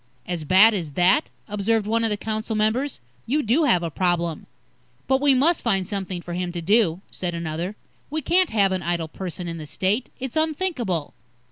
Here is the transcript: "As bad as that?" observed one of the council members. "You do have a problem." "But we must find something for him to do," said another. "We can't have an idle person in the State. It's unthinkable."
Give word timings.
"As 0.25 0.43
bad 0.45 0.73
as 0.73 0.93
that?" 0.93 1.29
observed 1.47 1.85
one 1.85 2.03
of 2.03 2.09
the 2.09 2.17
council 2.17 2.55
members. 2.55 2.99
"You 3.27 3.43
do 3.43 3.65
have 3.65 3.83
a 3.83 3.91
problem." 3.91 4.47
"But 5.07 5.21
we 5.21 5.35
must 5.35 5.61
find 5.61 5.85
something 5.85 6.23
for 6.23 6.33
him 6.33 6.51
to 6.53 6.59
do," 6.61 7.01
said 7.11 7.35
another. 7.35 7.75
"We 8.09 8.23
can't 8.23 8.49
have 8.49 8.71
an 8.71 8.81
idle 8.81 9.07
person 9.09 9.47
in 9.47 9.59
the 9.59 9.67
State. 9.67 10.09
It's 10.19 10.35
unthinkable." 10.35 11.13